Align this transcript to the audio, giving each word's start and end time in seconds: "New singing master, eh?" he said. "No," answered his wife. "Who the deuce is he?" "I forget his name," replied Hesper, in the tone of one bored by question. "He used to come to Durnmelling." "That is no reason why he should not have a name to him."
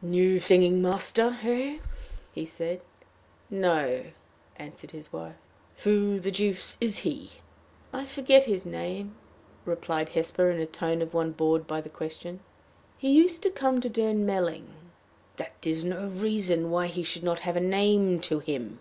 "New 0.00 0.38
singing 0.38 0.80
master, 0.80 1.38
eh?" 1.42 1.76
he 2.32 2.46
said. 2.46 2.80
"No," 3.50 4.06
answered 4.56 4.90
his 4.92 5.12
wife. 5.12 5.36
"Who 5.84 6.18
the 6.18 6.30
deuce 6.30 6.78
is 6.80 7.00
he?" 7.00 7.30
"I 7.92 8.06
forget 8.06 8.46
his 8.46 8.64
name," 8.64 9.14
replied 9.66 10.08
Hesper, 10.08 10.50
in 10.50 10.58
the 10.58 10.64
tone 10.64 11.02
of 11.02 11.12
one 11.12 11.32
bored 11.32 11.66
by 11.66 11.82
question. 11.82 12.40
"He 12.96 13.10
used 13.10 13.42
to 13.42 13.50
come 13.50 13.82
to 13.82 13.90
Durnmelling." 13.90 14.68
"That 15.36 15.56
is 15.66 15.84
no 15.84 16.06
reason 16.06 16.70
why 16.70 16.86
he 16.86 17.02
should 17.02 17.22
not 17.22 17.40
have 17.40 17.58
a 17.58 17.60
name 17.60 18.18
to 18.20 18.38
him." 18.38 18.80